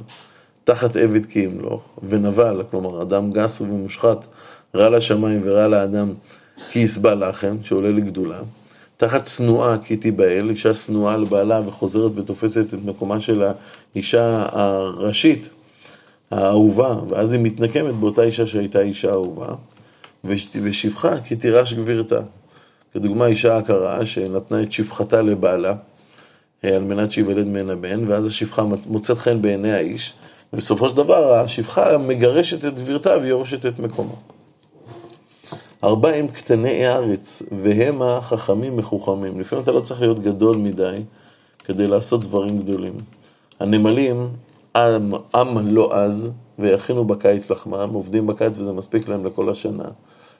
תחת 0.63 0.95
עבד 0.95 1.25
כי 1.25 1.39
ימלוך, 1.39 1.81
ונבל, 2.09 2.63
כלומר 2.71 3.01
אדם 3.01 3.31
גס 3.31 3.61
ומושחת, 3.61 4.27
רע 4.75 4.89
לשמיים 4.89 5.41
ורע 5.43 5.67
לאדם 5.67 6.13
כי 6.71 6.79
יסבל 6.79 7.29
לכם, 7.29 7.57
שעולה 7.63 7.91
לגדולה. 7.91 8.39
תחת 8.97 9.25
צנועה 9.25 9.77
כי 9.77 9.97
תיבהל, 9.97 10.49
אישה 10.49 10.73
צנועה 10.73 11.17
לבעלה 11.17 11.61
וחוזרת 11.65 12.11
ותופסת 12.15 12.73
את 12.73 12.79
מקומה 12.85 13.19
של 13.19 13.43
האישה 13.95 14.45
הראשית, 14.51 15.49
האהובה, 16.31 16.95
ואז 17.09 17.33
היא 17.33 17.41
מתנקמת 17.43 17.95
באותה 17.95 18.23
אישה 18.23 18.47
שהייתה 18.47 18.81
אישה 18.81 19.11
אהובה, 19.11 19.47
ושפחה 20.25 21.21
כי 21.21 21.35
תירש 21.35 21.73
גבירתה. 21.73 22.19
כדוגמה 22.93 23.25
אישה 23.25 23.57
עקרה 23.57 24.05
שנתנה 24.05 24.61
את 24.61 24.71
שפחתה 24.71 25.21
לבעלה 25.21 25.75
אה, 26.63 26.75
על 26.75 26.83
מנת 26.83 27.11
שיוולד 27.11 27.47
ממנה 27.47 27.75
בן, 27.75 28.07
ואז 28.07 28.25
השפחה 28.25 28.63
מוצאת 28.85 29.17
חן 29.17 29.41
בעיני 29.41 29.73
האיש, 29.73 30.13
ובסופו 30.53 30.89
של 30.89 30.97
דבר 30.97 31.33
השפחה 31.33 31.97
מגרשת 31.97 32.65
את 32.65 32.79
גבירתה 32.79 33.17
ויורשת 33.21 33.65
את 33.65 33.79
מקומה. 33.79 34.13
ארבע 35.83 36.09
הם 36.09 36.27
קטני 36.27 36.85
הארץ, 36.85 37.43
והם 37.63 38.01
החכמים 38.01 38.77
מחוכמים. 38.77 39.39
לפעמים 39.39 39.63
אתה 39.63 39.71
לא 39.71 39.79
צריך 39.79 40.01
להיות 40.01 40.19
גדול 40.19 40.57
מדי 40.57 40.99
כדי 41.63 41.87
לעשות 41.87 42.21
דברים 42.21 42.59
גדולים. 42.59 42.93
הנמלים, 43.59 44.29
עם, 44.75 45.13
עם 45.35 45.67
לא 45.67 45.93
עז, 45.93 46.31
ויכינו 46.59 47.05
בקיץ 47.05 47.49
לחמם, 47.49 47.89
עובדים 47.93 48.27
בקיץ 48.27 48.57
וזה 48.57 48.73
מספיק 48.73 49.09
להם 49.09 49.25
לכל 49.25 49.49
השנה. 49.49 49.83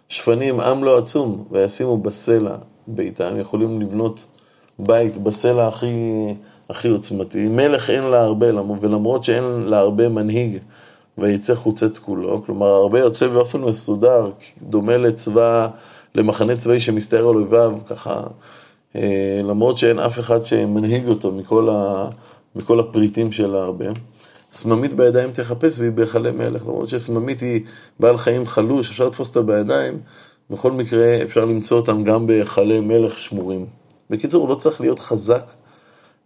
שפנים, 0.10 0.60
עם 0.60 0.84
לא 0.84 0.98
עצום, 0.98 1.44
וישימו 1.52 1.98
בסלע 1.98 2.56
ביתם, 2.88 3.40
יכולים 3.40 3.82
לבנות 3.82 4.20
בית 4.80 5.18
בסלע 5.18 5.68
הכי, 5.68 5.88
הכי 6.70 6.88
עוצמתי. 6.88 7.48
מלך 7.48 7.90
אין 7.90 8.04
לה 8.04 8.22
הרבה, 8.22 8.48
ולמרות 8.82 9.24
שאין 9.24 9.44
לה 9.44 9.80
הרבה 9.80 10.10
מנהיג, 10.10 10.58
ויצא 11.18 11.56
חוצץ 11.56 12.00
כולו, 12.00 12.44
כלומר 12.46 12.68
הרבה 12.68 13.00
יוצא 13.00 13.28
באופן 13.28 13.62
מסודר, 13.62 14.32
דומה 14.62 14.98
לצבא, 14.98 15.68
למחנה 16.16 16.56
צבאי 16.56 16.80
שמסתער 16.80 17.30
על 17.30 17.36
אויביו, 17.36 17.78
ככה, 17.88 18.24
אה, 18.96 19.40
למרות 19.44 19.78
שאין 19.78 20.00
אף 20.00 20.20
אחד 20.20 20.44
שמנהיג 20.44 21.08
אותו 21.08 21.32
מכל, 21.32 21.70
ה, 21.72 22.06
מכל 22.56 22.80
הפריטים 22.80 23.32
של 23.32 23.56
הרבה. 23.56 23.86
סממית 24.52 24.94
בידיים 24.94 25.32
תחפש 25.32 25.80
והיא 25.80 25.92
בהיכלי 25.92 26.32
מלך, 26.32 26.62
למרות 26.62 26.90
שסממית 26.90 27.40
היא 27.40 27.62
בעל 28.00 28.18
חיים 28.18 28.46
חלוש, 28.48 28.90
אפשר 28.90 29.06
לתפוס 29.06 29.28
אותה 29.30 29.42
בידיים, 29.42 30.00
בכל 30.50 30.72
מקרה 30.72 31.24
אפשר 31.24 31.46
למצוא 31.46 31.78
אותם 31.78 32.04
גם 32.04 32.28
בהיכלי 32.28 32.80
מלך 32.80 33.20
שמורים. 33.20 33.66
בקיצור, 34.10 34.50
לא 34.50 34.56
צריך 34.56 34.82
להיות 34.82 35.00
חזק, 35.00 35.44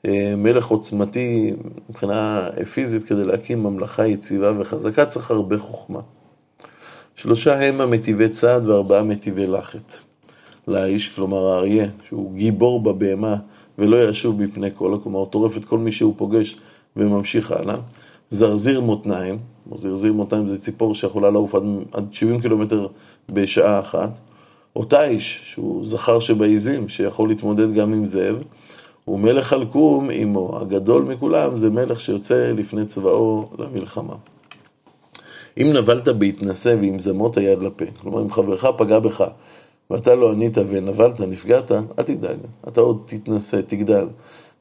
אה, 0.06 0.34
מלך 0.38 0.68
עוצמתי 0.68 1.54
מבחינה 1.90 2.50
פיזית 2.74 3.04
כדי 3.04 3.26
להקים 3.26 3.64
ממלכה 3.64 4.08
יציבה 4.08 4.52
וחזקה, 4.60 5.06
צריך 5.06 5.32
הרבה 5.32 5.58
חוכמה. 5.58 6.00
שלושה 7.16 7.60
הם 7.68 7.82
המטיבי 7.82 8.30
צעד 8.30 8.66
וארבעה 8.66 9.04
מטיבי 9.04 9.48
לחת. 9.48 9.94
לאיש, 10.68 11.10
כלומר 11.10 11.48
האריה, 11.48 11.86
שהוא 12.08 12.34
גיבור 12.34 12.84
בבהמה 12.84 13.36
ולא 13.78 14.10
ישוב 14.10 14.44
מפני 14.44 14.70
כל, 14.76 14.98
כלומר 15.04 15.20
הוא 15.20 15.28
טורף 15.28 15.58
את 15.58 15.66
כל 15.66 15.78
מי 15.78 15.92
שהוא 15.92 16.14
פוגש 16.18 16.56
וממשיך 16.96 17.52
הלאה. 17.52 17.76
זרזיר 18.34 18.82
מותניים, 18.82 19.38
זרזיר 19.76 20.14
מותניים 20.14 20.48
זה 20.48 20.62
ציפור 20.62 20.96
שיכולה 20.96 21.32
לעוף 21.32 21.56
עד, 21.56 21.64
עד 21.92 22.08
70 22.12 22.42
קילומטר 22.42 22.88
בשעה 23.30 23.80
אחת, 23.80 24.20
או 24.76 24.86
תיש, 24.86 25.42
שהוא 25.46 25.86
זכר 25.86 26.20
שבעיזים, 26.20 26.90
שיכול 26.90 27.30
להתמודד 27.30 27.74
גם 27.74 27.94
עם 27.94 28.06
זאב, 28.06 28.44
ומלך 29.08 29.54
הלקום 29.54 30.10
עמו, 30.12 30.60
הגדול 30.62 31.04
מכולם 31.04 31.56
זה 31.56 31.70
מלך 31.70 32.00
שיוצא 32.00 32.52
לפני 32.56 32.86
צבאו 32.86 33.50
למלחמה. 33.60 34.16
אם 35.58 35.74
נבלת 35.74 36.08
בהתנשא 36.08 36.76
ועם 36.82 37.00
זמות 37.00 37.38
היד 37.38 37.62
לפה, 37.62 37.86
כלומר 38.02 38.22
אם 38.22 38.32
חברך 38.32 38.66
פגע 38.78 39.00
בך 39.00 39.24
ואתה 39.90 40.16
לא 40.16 40.32
ענית 40.32 40.58
ונבלת, 40.68 41.20
נפגעת, 41.20 41.72
אל 41.72 42.04
תדאג, 42.06 42.38
אתה 42.68 42.82
עוד 42.82 43.04
תתנשא, 43.06 43.62
תגדל. 43.62 44.08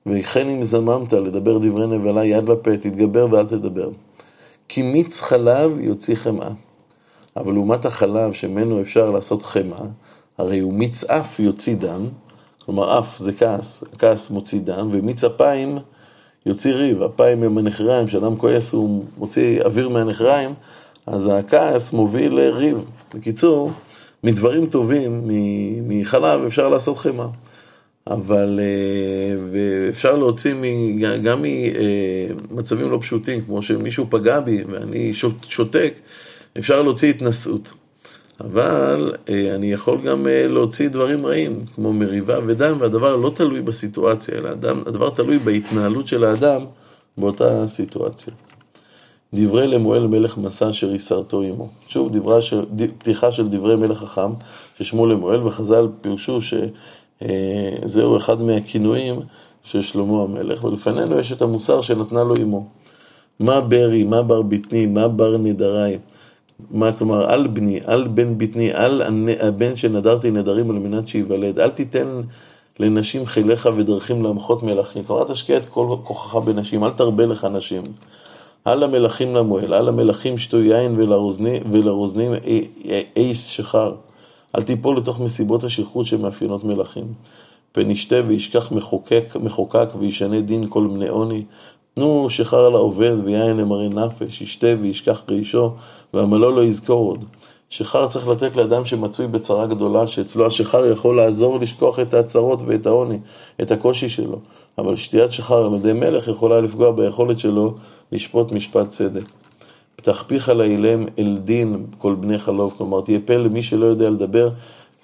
וכן 0.07 0.49
אם 0.49 0.65
זממת 0.65 1.13
לדבר 1.13 1.59
דברי 1.59 1.87
נבלה 1.87 2.25
יד 2.25 2.49
לפה, 2.49 2.77
תתגבר 2.77 3.27
ואל 3.31 3.47
תדבר. 3.47 3.91
כי 4.69 4.83
מיץ 4.83 5.21
חלב 5.21 5.81
יוציא 5.81 6.15
חמאה. 6.15 6.51
אבל 7.37 7.53
לעומת 7.53 7.85
החלב 7.85 8.33
שממנו 8.33 8.81
אפשר 8.81 9.11
לעשות 9.11 9.43
חמאה, 9.43 9.85
הרי 10.39 10.59
הוא 10.59 10.73
מיץ 10.73 11.05
אף 11.05 11.41
יוציא 11.41 11.77
דם, 11.77 12.07
כלומר 12.65 12.99
אף 12.99 13.19
זה 13.19 13.33
כעס, 13.33 13.85
הכעס 13.93 14.31
מוציא 14.31 14.61
דם, 14.61 14.89
ומיץ 14.93 15.25
אפיים 15.25 15.79
יוציא 16.47 16.73
ריב, 16.73 17.03
אפיים 17.03 17.43
הם 17.43 17.59
הנחריים, 17.59 18.07
כשאדם 18.07 18.37
כועס 18.37 18.73
הוא 18.73 19.05
מוציא 19.19 19.63
אוויר 19.63 19.89
מהנחריים, 19.89 20.55
אז 21.07 21.31
הכעס 21.33 21.93
מוביל 21.93 22.35
לריב. 22.35 22.85
בקיצור, 23.15 23.71
מדברים 24.25 24.67
טובים, 24.67 25.23
מחלב 25.89 26.45
אפשר 26.45 26.69
לעשות 26.69 26.99
חמאה. 26.99 27.27
אבל 28.07 28.61
אה, 28.63 29.89
אפשר 29.89 30.17
להוציא 30.17 30.55
גם 31.23 31.45
ממצבים 32.51 32.91
לא 32.91 32.99
פשוטים, 33.01 33.41
כמו 33.41 33.63
שמישהו 33.63 34.07
פגע 34.11 34.41
בי 34.41 34.65
ואני 34.65 35.13
שותק, 35.49 35.95
אפשר 36.59 36.83
להוציא 36.83 37.11
התנשאות. 37.11 37.73
אבל 38.41 39.13
אה, 39.29 39.55
אני 39.55 39.73
יכול 39.73 40.01
גם 40.01 40.27
אה, 40.27 40.49
להוציא 40.49 40.89
דברים 40.89 41.27
רעים, 41.27 41.65
כמו 41.75 41.93
מריבה 41.93 42.39
ודם, 42.47 42.77
והדבר 42.81 43.17
לא 43.17 43.31
תלוי 43.35 43.61
בסיטואציה, 43.61 44.39
אלא 44.39 44.49
הדבר 44.87 45.11
תלוי 45.11 45.39
בהתנהלות 45.39 46.07
של 46.07 46.25
האדם 46.25 46.65
באותה 47.19 47.69
סיטואציה. 47.69 48.33
דברי 49.35 49.67
למואל 49.67 50.07
מלך 50.07 50.39
מסע 50.39 50.71
אשר 50.71 50.95
יסרתו 50.95 51.43
עמו. 51.43 51.69
שוב, 51.89 52.41
של, 52.41 52.65
פתיחה 52.99 53.33
של 53.33 53.49
דברי 53.49 53.77
מלך 53.77 53.99
חכם 53.99 54.33
ששמו 54.79 55.07
למואל, 55.07 55.43
וחז"ל 55.47 55.89
פירשו 56.01 56.39
שזהו 57.23 58.17
אחד 58.17 58.43
מהכינויים 58.43 59.21
של 59.65 59.83
שלמה 59.83 60.23
המלך, 60.23 60.65
ולפנינו 60.65 61.19
יש 61.19 61.33
את 61.33 61.43
המוסר 61.43 61.81
שנתנה 61.81 62.23
לו 62.25 62.35
עמו. 62.35 62.67
מה 63.41 63.61
ברי, 63.61 64.03
מה 64.03 64.23
בר 64.23 64.43
בטני, 64.43 64.87
מה 64.87 65.09
בר 65.09 65.37
נדרי. 65.37 65.99
מה 66.71 66.93
כלומר, 66.93 67.31
על 67.31 67.47
בני, 67.47 67.81
על 67.85 68.09
בן 68.09 68.39
בטני, 68.39 68.73
על 68.73 69.03
הבן 69.41 69.77
שנדרתי 69.77 70.31
נדרים 70.31 70.71
על 70.71 70.77
מנת 70.77 71.09
שייוולד. 71.09 71.59
אל 71.59 71.71
תיתן 71.71 72.21
לנשים 72.81 73.27
חיליך 73.27 73.69
ודרכים 73.77 74.23
להמחות 74.23 74.63
מלכים. 74.63 75.05
כלומר, 75.05 75.25
תשקיע 75.25 75.57
את 75.57 75.67
כל 75.67 75.97
כוחך 76.05 76.37
בנשים, 76.37 76.85
אל 76.85 76.91
תרבה 76.91 77.27
לך 77.27 77.45
נשים. 77.45 77.83
על 78.65 78.83
המלכים 78.83 79.35
למועל, 79.35 79.75
על 79.75 79.89
המלכים 79.89 80.39
שתו 80.39 80.61
יין 80.61 80.97
ולרוזנים 81.71 82.33
אייס 83.17 83.47
שחר. 83.47 83.93
אל 84.57 84.63
תיפול 84.63 84.97
לתוך 84.97 85.21
מסיבות 85.21 85.65
השכרות 85.65 86.07
שמאפיינות 86.07 86.65
מלכים. 86.65 87.07
פן 87.73 87.91
ישתה 87.91 88.17
וישכח 88.27 88.73
מחוקק, 88.73 89.37
מחוקק 89.41 89.89
וישנה 89.99 90.41
דין 90.41 90.67
כל 90.69 90.87
בני 90.87 91.09
עוני. 91.09 91.45
תנו 91.95 92.31
שחר 92.31 92.69
לעובד 92.69 93.15
ויין 93.25 93.57
למראה 93.57 93.89
נפש, 93.89 94.41
ישתה 94.41 94.67
וישכח 94.81 95.23
רעישו, 95.31 95.71
ועמלו 96.15 96.51
לא 96.51 96.65
יזכור 96.65 97.11
עוד. 97.11 97.25
שחר 97.71 98.09
צריך 98.09 98.29
לתת 98.29 98.57
לאדם 98.57 98.85
שמצוי 98.85 99.27
בצרה 99.27 99.67
גדולה, 99.67 100.07
שאצלו 100.07 100.47
השחר 100.47 100.87
יכול 100.87 101.17
לעזור 101.17 101.61
לשכוח 101.61 102.01
את 102.01 102.15
הצרות 102.15 102.63
ואת 102.67 102.87
העוני, 102.87 103.19
את 103.63 103.71
הקושי 103.71 104.09
שלו. 104.09 104.39
אבל 104.79 104.97
שתיית 104.97 105.33
שחר 105.33 105.67
על 105.67 105.75
ידי 105.75 105.93
מלך 105.93 106.29
יכולה 106.29 106.61
לפגוע 106.61 106.91
ביכולת 106.91 107.39
שלו 107.39 107.75
לשפוט 108.13 108.53
משפט 108.53 108.89
צדק. 108.89 109.25
פתח 109.97 110.25
פיך 110.27 110.49
לאילם 110.49 111.05
אל 111.19 111.39
דין 111.45 111.87
כל 111.99 112.15
בני 112.15 112.39
חלוב, 112.39 112.75
כלומר 112.79 113.01
תהיה 113.01 113.19
פה 113.25 113.37
למי 113.37 113.63
שלא 113.63 113.87
יודע 113.87 114.11
לדבר, 114.11 114.51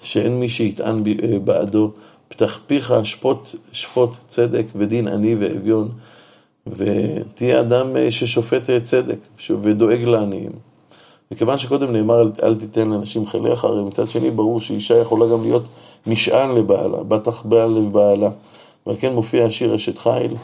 שאין 0.02 0.40
מי 0.40 0.48
שיטען 0.48 1.02
בעדו. 1.44 1.90
פתח 2.28 2.58
פיך 2.66 2.94
שפוט, 3.04 3.48
שפוט 3.72 4.10
צדק 4.28 4.64
ודין 4.76 5.08
עני 5.08 5.34
ואביון, 5.34 5.88
ותהיה 6.66 7.60
אדם 7.60 7.96
אה, 7.96 8.10
ששופט 8.10 8.70
אה, 8.70 8.80
צדק 8.80 9.16
ודואג 9.62 10.02
לעניים. 10.02 10.50
מכיוון 11.30 11.58
שקודם 11.58 11.92
נאמר 11.92 12.20
אל, 12.20 12.30
אל 12.42 12.54
תיתן 12.54 12.90
לאנשים 12.90 13.26
חיליך, 13.26 13.64
הרי 13.64 13.82
מצד 13.82 14.10
שני 14.10 14.30
ברור 14.30 14.60
שאישה 14.60 14.98
יכולה 14.98 15.26
גם 15.26 15.42
להיות 15.42 15.68
משען 16.06 16.54
לבעלה, 16.54 17.02
בטח 17.02 17.42
בעל 17.42 17.70
לבעלה. 17.70 18.30
ועל 18.86 18.96
כן 19.00 19.12
מופיע 19.12 19.44
השיר 19.44 19.76
אשת 19.76 19.98
חיל, 19.98 20.34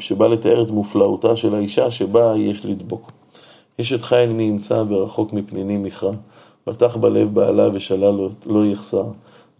שבא 0.00 0.26
לתאר 0.26 0.62
את 0.62 0.70
מופלאותה 0.70 1.36
של 1.36 1.54
האישה 1.54 1.90
שבה 1.90 2.34
יש 2.36 2.64
לדבוק. 2.64 3.12
אשת 3.80 4.02
חיל 4.02 4.30
נמצא 4.32 4.84
ורחוק 4.88 5.32
מפניני 5.32 5.76
מכרע, 5.76 6.12
בטח 6.66 6.96
בלב 6.96 7.34
בעלה 7.34 7.68
ושלל 7.72 8.28
לא, 8.46 8.66
יחסר. 8.66 9.04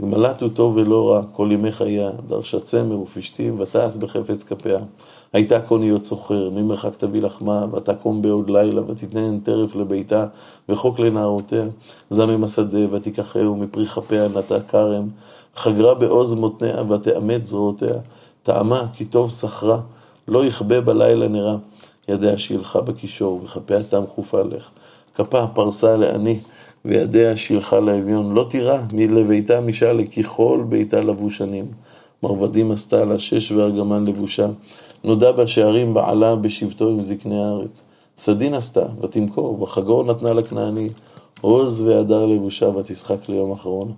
גמלת 0.03 0.43
הוא 0.43 0.51
טוב 0.55 0.77
ולא 0.77 1.11
רע, 1.11 1.23
כל 1.33 1.49
ימי 1.53 1.73
חייה, 1.73 2.11
דרשה 2.27 2.61
צמר 2.61 2.99
ופשתים, 2.99 3.61
ותעש 3.61 3.97
בחפץ 3.97 4.43
כפיה. 4.43 4.79
הייתה 5.33 5.61
קוניות 5.61 6.05
סוחר, 6.05 6.51
ממרחק 6.51 6.97
תביא 6.97 7.23
לחמה, 7.23 7.67
ותקום 7.73 8.23
בעוד 8.23 8.51
לילה, 8.51 8.83
ותתנן 8.87 9.41
טרף 9.41 9.77
לביתה, 9.77 10.27
וחוק 10.69 10.99
לנערותיה. 10.99 11.65
זמם 12.11 12.45
השדה, 12.45 12.95
ותיקחהו, 12.95 13.57
מפרי 13.57 13.87
כפיה 13.87 14.29
נטע 14.29 14.61
כרם. 14.61 15.09
חגרה 15.57 15.95
בעוז 15.95 16.35
מותניה, 16.35 16.83
ותאמץ 16.91 17.49
זרועותיה. 17.49 17.95
טעמה, 18.43 18.83
כי 18.95 19.05
טוב 19.05 19.31
שכרה, 19.31 19.81
לא 20.29 20.45
יכבה 20.45 20.81
בלילה 20.81 21.29
נרה. 21.29 21.57
ידיה 22.09 22.39
שילחה 22.39 22.81
בקישור, 22.81 23.41
וכפיה 23.45 23.83
תם 23.83 24.03
כופה 24.15 24.43
לך. 24.43 24.71
כפה 25.15 25.47
פרסה 25.47 25.97
לעני. 25.97 26.39
וידיה 26.85 27.37
שילחה 27.37 27.81
לאביון, 27.81 28.35
לא 28.35 28.47
תירא 28.51 28.79
מלביתה 28.93 29.61
משאלה, 29.61 30.03
כי 30.11 30.23
כל 30.23 30.65
ביתה 30.69 31.01
לבושנים. 31.01 31.67
מרבדים 32.23 32.71
עשתה 32.71 33.05
לה 33.05 33.19
שש 33.19 33.53
וארגמן 33.53 34.05
לבושה. 34.05 34.47
נודע 35.05 35.33
בשערים 35.33 35.95
בעלה 35.95 36.37
בשבטו 36.37 36.89
עם 36.89 37.03
זקני 37.03 37.45
הארץ. 37.45 37.85
סדין 38.17 38.55
עשתה, 38.55 38.85
ותמכור, 39.01 39.63
וחגור 39.63 40.05
נתנה 40.05 40.33
לכנעני. 40.33 40.89
עוז 41.41 41.81
והדר 41.81 42.27
לבושה, 42.27 42.69
ותשחק 42.69 43.29
ליום 43.29 43.53
אחרון. 43.53 43.93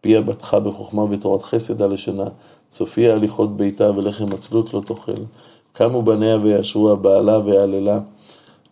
פיה 0.00 0.20
בתך 0.20 0.54
בחוכמה 0.64 1.02
ותורת 1.10 1.42
חסד 1.42 1.82
הלשנה. 1.82 2.26
צופיה 2.68 3.14
הליכות 3.14 3.56
ביתה, 3.56 3.90
ולחם 3.90 4.32
עצלות 4.32 4.74
לא 4.74 4.80
תאכל. 4.86 5.22
קמו 5.72 6.02
בניה 6.02 6.36
ויאשרוה, 6.36 6.96
בעלה 6.96 7.38
ויעללה. 7.38 8.00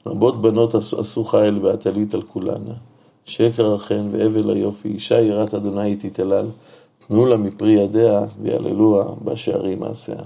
רבות 0.06 0.42
בנות 0.42 0.74
עשו 0.74 1.24
חיל 1.24 1.58
ועטלית 1.62 2.14
על 2.14 2.22
כולנה. 2.22 2.74
שקר 3.24 3.74
החן 3.74 4.08
והבל 4.12 4.50
היופי, 4.50 4.88
אישה 4.88 5.20
יראת 5.20 5.54
אדוני 5.54 5.96
תתהלל, 5.96 6.46
תנו 7.08 7.26
לה 7.26 7.36
מפרי 7.36 7.72
ידיה 7.72 8.20
ויעללוה 8.42 9.04
בשערים 9.24 9.80
מעשיה. 9.80 10.22